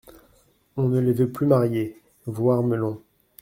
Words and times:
On 0.77 0.87
ne 0.89 0.97
les 0.99 1.13
veut 1.13 1.31
plus 1.31 1.45
mariés 1.45 2.01
(voir 2.25 2.63
Melon). 2.63 2.99